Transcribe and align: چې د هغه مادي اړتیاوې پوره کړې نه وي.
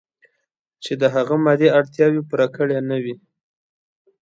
چې 0.83 0.91
د 1.01 1.03
هغه 1.15 1.35
مادي 1.45 1.67
اړتیاوې 1.79 2.21
پوره 2.29 2.47
کړې 2.55 2.77
نه 2.89 2.97
وي. 3.03 3.15